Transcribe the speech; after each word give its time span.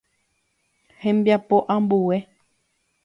Hembiapo 1.03 1.57
ambue. 1.75 2.17